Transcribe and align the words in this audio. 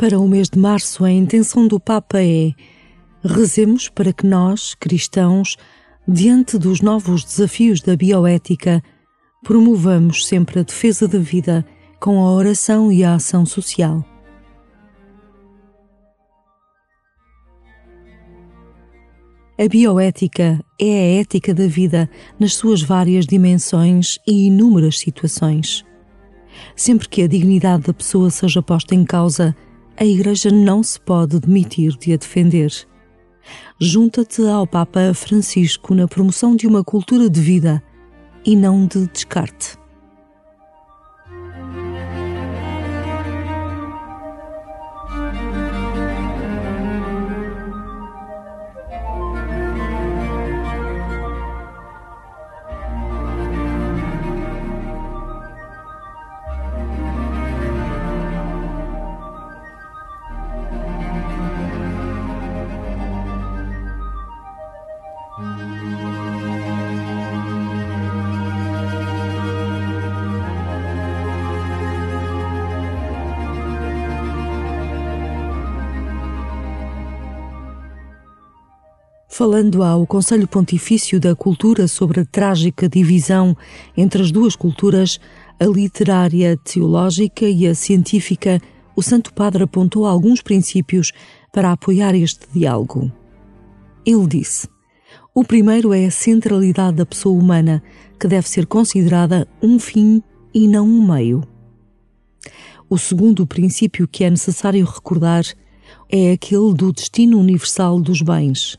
Para 0.00 0.18
o 0.18 0.26
mês 0.26 0.48
de 0.48 0.58
março, 0.58 1.04
a 1.04 1.12
intenção 1.12 1.68
do 1.68 1.78
Papa 1.78 2.22
é: 2.22 2.54
rezemos 3.22 3.90
para 3.90 4.14
que 4.14 4.26
nós, 4.26 4.74
cristãos, 4.74 5.58
diante 6.08 6.56
dos 6.56 6.80
novos 6.80 7.22
desafios 7.22 7.82
da 7.82 7.94
bioética, 7.94 8.82
promovamos 9.44 10.26
sempre 10.26 10.60
a 10.60 10.62
defesa 10.62 11.06
da 11.06 11.18
vida 11.18 11.66
com 12.00 12.18
a 12.24 12.32
oração 12.32 12.90
e 12.90 13.04
a 13.04 13.16
ação 13.16 13.44
social. 13.44 14.02
A 19.58 19.68
bioética 19.68 20.64
é 20.80 20.92
a 20.94 21.20
ética 21.20 21.52
da 21.52 21.66
vida 21.66 22.08
nas 22.38 22.54
suas 22.54 22.80
várias 22.80 23.26
dimensões 23.26 24.18
e 24.26 24.46
inúmeras 24.46 24.98
situações. 24.98 25.84
Sempre 26.74 27.06
que 27.06 27.20
a 27.20 27.28
dignidade 27.28 27.82
da 27.82 27.92
pessoa 27.92 28.30
seja 28.30 28.62
posta 28.62 28.94
em 28.94 29.04
causa, 29.04 29.54
a 30.00 30.04
Igreja 30.04 30.50
não 30.50 30.82
se 30.82 30.98
pode 30.98 31.38
demitir 31.38 31.94
de 31.98 32.14
a 32.14 32.16
defender. 32.16 32.72
Junta-te 33.78 34.40
ao 34.46 34.66
Papa 34.66 35.12
Francisco 35.12 35.94
na 35.94 36.08
promoção 36.08 36.56
de 36.56 36.66
uma 36.66 36.82
cultura 36.82 37.28
de 37.28 37.38
vida 37.38 37.82
e 38.42 38.56
não 38.56 38.86
de 38.86 39.06
descarte. 39.08 39.79
Falando 79.40 79.82
ao 79.82 80.06
Conselho 80.06 80.46
Pontifício 80.46 81.18
da 81.18 81.34
Cultura 81.34 81.88
sobre 81.88 82.20
a 82.20 82.26
trágica 82.26 82.86
divisão 82.86 83.56
entre 83.96 84.20
as 84.20 84.30
duas 84.30 84.54
culturas, 84.54 85.18
a 85.58 85.64
literária, 85.64 86.58
teológica 86.58 87.46
e 87.46 87.66
a 87.66 87.74
científica, 87.74 88.60
o 88.94 89.02
Santo 89.02 89.32
Padre 89.32 89.62
apontou 89.62 90.04
alguns 90.04 90.42
princípios 90.42 91.10
para 91.50 91.72
apoiar 91.72 92.14
este 92.14 92.46
diálogo. 92.52 93.10
Ele 94.04 94.26
disse: 94.26 94.68
o 95.34 95.42
primeiro 95.42 95.94
é 95.94 96.04
a 96.04 96.10
centralidade 96.10 96.98
da 96.98 97.06
pessoa 97.06 97.42
humana, 97.42 97.82
que 98.18 98.28
deve 98.28 98.46
ser 98.46 98.66
considerada 98.66 99.48
um 99.62 99.78
fim 99.78 100.22
e 100.52 100.68
não 100.68 100.86
um 100.86 101.14
meio. 101.14 101.42
O 102.90 102.98
segundo 102.98 103.46
princípio 103.46 104.06
que 104.06 104.22
é 104.22 104.28
necessário 104.28 104.84
recordar 104.84 105.44
é 106.10 106.32
aquele 106.32 106.74
do 106.74 106.92
destino 106.92 107.40
universal 107.40 107.98
dos 107.98 108.20
bens 108.20 108.78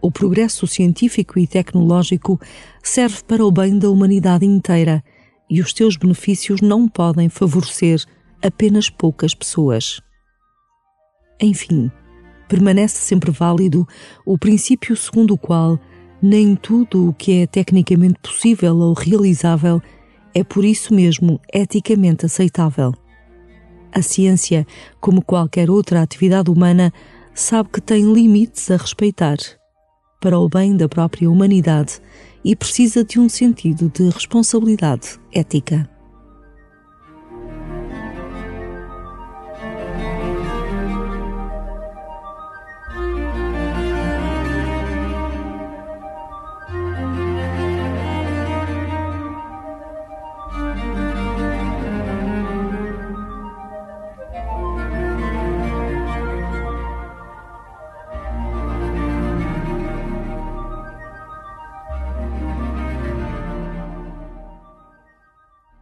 o 0.00 0.10
progresso 0.10 0.66
científico 0.66 1.38
e 1.38 1.46
tecnológico 1.46 2.40
serve 2.82 3.22
para 3.26 3.44
o 3.44 3.50
bem 3.50 3.78
da 3.78 3.90
humanidade 3.90 4.46
inteira 4.46 5.02
e 5.50 5.60
os 5.60 5.72
seus 5.72 5.96
benefícios 5.96 6.60
não 6.60 6.88
podem 6.88 7.28
favorecer 7.28 8.04
apenas 8.42 8.90
poucas 8.90 9.34
pessoas. 9.34 10.00
Enfim, 11.40 11.90
permanece 12.48 12.98
sempre 12.98 13.30
válido 13.30 13.86
o 14.24 14.38
princípio 14.38 14.96
segundo 14.96 15.34
o 15.34 15.38
qual 15.38 15.78
nem 16.20 16.54
tudo 16.54 17.08
o 17.08 17.14
que 17.14 17.42
é 17.42 17.46
tecnicamente 17.46 18.18
possível 18.20 18.76
ou 18.76 18.92
realizável 18.92 19.80
é 20.34 20.44
por 20.44 20.64
isso 20.64 20.92
mesmo 20.92 21.40
eticamente 21.52 22.26
aceitável. 22.26 22.92
A 23.92 24.02
ciência, 24.02 24.66
como 25.00 25.22
qualquer 25.22 25.70
outra 25.70 26.02
atividade 26.02 26.50
humana, 26.50 26.92
sabe 27.34 27.70
que 27.70 27.80
tem 27.80 28.12
limites 28.12 28.70
a 28.70 28.76
respeitar 28.76 29.38
para 30.20 30.38
o 30.38 30.48
bem 30.48 30.76
da 30.76 30.88
própria 30.88 31.30
humanidade 31.30 32.00
e 32.44 32.54
precisa 32.56 33.04
de 33.04 33.18
um 33.18 33.28
sentido 33.28 33.90
de 33.90 34.08
responsabilidade 34.08 35.18
ética. 35.32 35.97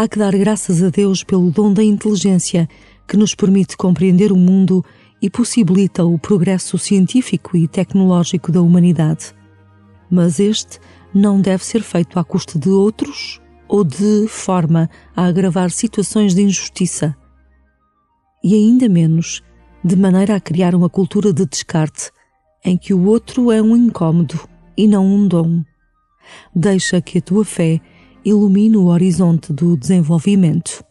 Há 0.00 0.08
que 0.08 0.18
dar 0.18 0.34
graças 0.34 0.82
a 0.82 0.88
Deus 0.88 1.22
pelo 1.22 1.50
dom 1.50 1.74
da 1.74 1.84
inteligência 1.84 2.66
que 3.06 3.18
nos 3.18 3.34
permite 3.34 3.76
compreender 3.76 4.32
o 4.32 4.36
mundo 4.36 4.82
e 5.20 5.28
possibilita 5.28 6.02
o 6.06 6.18
progresso 6.18 6.78
científico 6.78 7.54
e 7.54 7.68
tecnológico 7.68 8.50
da 8.50 8.62
humanidade. 8.62 9.34
Mas 10.10 10.40
este 10.40 10.78
não 11.12 11.38
deve 11.38 11.62
ser 11.62 11.82
feito 11.82 12.18
à 12.18 12.24
custa 12.24 12.58
de 12.58 12.70
outros 12.70 13.42
ou 13.68 13.84
de 13.84 14.26
forma 14.26 14.88
a 15.14 15.26
agravar 15.26 15.70
situações 15.70 16.34
de 16.34 16.44
injustiça. 16.44 17.14
E 18.42 18.54
ainda 18.54 18.88
menos 18.88 19.42
de 19.84 19.96
maneira 19.96 20.34
a 20.34 20.40
criar 20.40 20.74
uma 20.74 20.88
cultura 20.88 21.30
de 21.30 21.44
descarte 21.44 22.10
em 22.64 22.78
que 22.78 22.94
o 22.94 23.04
outro 23.04 23.52
é 23.52 23.60
um 23.60 23.76
incômodo 23.76 24.48
e 24.78 24.88
não 24.88 25.04
um 25.04 25.28
dom. 25.28 25.62
Deixa 26.56 27.02
que 27.02 27.18
a 27.18 27.20
tua 27.20 27.44
fé 27.44 27.82
ilumine 28.24 28.76
o 28.76 28.86
horizonte 28.86 29.52
do 29.52 29.76
desenvolvimento. 29.76 30.89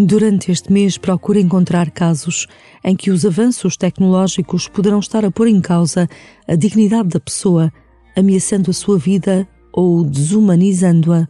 Durante 0.00 0.52
este 0.52 0.72
mês, 0.72 0.96
procure 0.96 1.40
encontrar 1.40 1.90
casos 1.90 2.46
em 2.84 2.94
que 2.94 3.10
os 3.10 3.26
avanços 3.26 3.76
tecnológicos 3.76 4.68
poderão 4.68 5.00
estar 5.00 5.24
a 5.24 5.30
pôr 5.30 5.48
em 5.48 5.60
causa 5.60 6.08
a 6.46 6.54
dignidade 6.54 7.08
da 7.08 7.18
pessoa, 7.18 7.72
ameaçando 8.16 8.70
a 8.70 8.74
sua 8.74 8.96
vida 8.96 9.48
ou 9.72 10.04
desumanizando-a. 10.04 11.26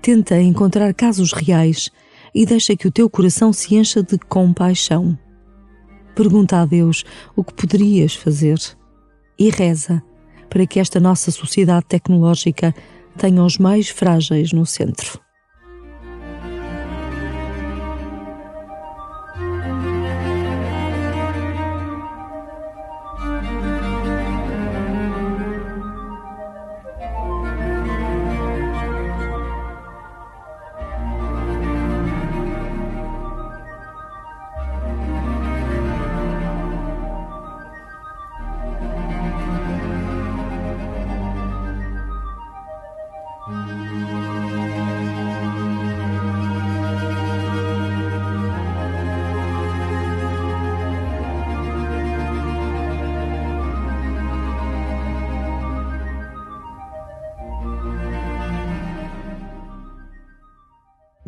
Tenta 0.00 0.40
encontrar 0.40 0.94
casos 0.94 1.34
reais 1.34 1.90
e 2.34 2.46
deixa 2.46 2.74
que 2.74 2.88
o 2.88 2.90
teu 2.90 3.10
coração 3.10 3.52
se 3.52 3.74
encha 3.74 4.02
de 4.02 4.16
compaixão. 4.16 5.18
Pergunta 6.14 6.62
a 6.62 6.64
Deus 6.64 7.04
o 7.36 7.44
que 7.44 7.52
poderias 7.52 8.14
fazer 8.14 8.58
e 9.38 9.50
reza 9.50 10.02
para 10.48 10.66
que 10.66 10.80
esta 10.80 10.98
nossa 10.98 11.30
sociedade 11.30 11.84
tecnológica 11.86 12.74
tenha 13.18 13.44
os 13.44 13.58
mais 13.58 13.90
frágeis 13.90 14.52
no 14.52 14.64
centro. 14.64 15.27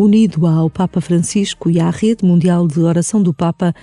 Unido 0.00 0.46
ao 0.46 0.70
Papa 0.70 0.98
Francisco 0.98 1.68
e 1.68 1.78
à 1.78 1.90
Rede 1.90 2.24
Mundial 2.24 2.66
de 2.66 2.80
Oração 2.80 3.22
do 3.22 3.34
Papa, 3.34 3.74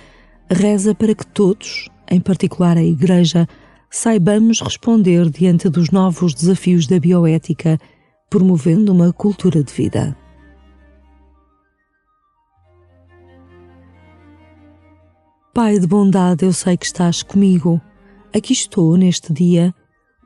reza 0.50 0.92
para 0.92 1.14
que 1.14 1.24
todos, 1.24 1.88
em 2.10 2.18
particular 2.18 2.76
a 2.76 2.82
Igreja, 2.82 3.46
saibamos 3.88 4.60
responder 4.60 5.30
diante 5.30 5.68
dos 5.68 5.90
novos 5.90 6.34
desafios 6.34 6.88
da 6.88 6.98
bioética, 6.98 7.78
promovendo 8.28 8.90
uma 8.90 9.12
cultura 9.12 9.62
de 9.62 9.72
vida. 9.72 10.16
Pai 15.54 15.78
de 15.78 15.86
bondade, 15.86 16.44
eu 16.44 16.52
sei 16.52 16.76
que 16.76 16.86
estás 16.86 17.22
comigo. 17.22 17.80
Aqui 18.34 18.52
estou 18.52 18.96
neste 18.96 19.32
dia. 19.32 19.72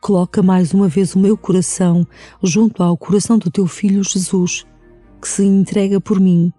Coloca 0.01 0.43
mais 0.43 0.73
uma 0.73 0.89
vez 0.89 1.15
o 1.15 1.19
meu 1.19 1.37
coração 1.37 2.07
junto 2.43 2.83
ao 2.83 2.97
coração 2.97 3.37
do 3.39 3.51
teu 3.51 3.67
filho 3.67 4.03
Jesus, 4.03 4.65
que 5.23 5.29
se 5.29 5.45
entrega 5.45 6.01
por 6.01 6.19
mim 6.19 6.53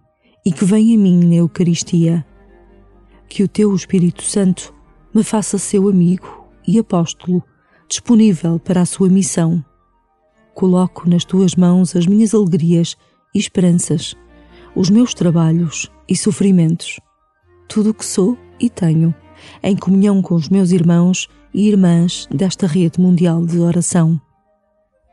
e 0.45 0.51
que 0.51 0.63
vem 0.63 0.95
a 0.95 0.97
mim 0.97 1.25
na 1.25 1.35
Eucaristia. 1.35 2.25
Que 3.27 3.43
o 3.43 3.47
teu 3.47 3.75
Espírito 3.75 4.23
Santo 4.23 4.73
me 5.13 5.21
faça 5.21 5.57
seu 5.57 5.89
amigo 5.89 6.47
e 6.65 6.79
apóstolo, 6.79 7.43
disponível 7.89 8.57
para 8.57 8.81
a 8.81 8.85
sua 8.85 9.09
missão. 9.09 9.63
Coloco 10.53 11.09
nas 11.09 11.25
tuas 11.25 11.55
mãos 11.55 11.93
as 11.93 12.07
minhas 12.07 12.33
alegrias 12.33 12.95
e 13.35 13.39
esperanças, 13.39 14.15
os 14.73 14.89
meus 14.89 15.13
trabalhos 15.13 15.91
e 16.07 16.15
sofrimentos, 16.15 17.01
tudo 17.67 17.89
o 17.89 17.93
que 17.93 18.05
sou 18.05 18.37
e 18.61 18.69
tenho, 18.69 19.13
em 19.61 19.75
comunhão 19.75 20.21
com 20.21 20.35
os 20.35 20.47
meus 20.47 20.71
irmãos 20.71 21.27
e 21.53 21.67
irmãs 21.67 22.29
desta 22.33 22.65
rede 22.65 23.01
mundial 23.01 23.45
de 23.45 23.59
oração. 23.59 24.19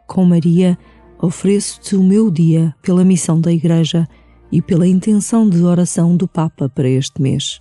Com 0.06 0.25
Maria, 0.25 0.79
ofereço-te 1.22 1.96
o 1.96 2.02
meu 2.02 2.31
dia 2.31 2.75
pela 2.82 3.05
missão 3.05 3.40
da 3.40 3.52
Igreja 3.52 4.08
e 4.50 4.61
pela 4.61 4.87
intenção 4.87 5.49
de 5.49 5.62
oração 5.62 6.17
do 6.17 6.26
Papa 6.26 6.69
para 6.69 6.88
este 6.88 7.20
mês. 7.20 7.61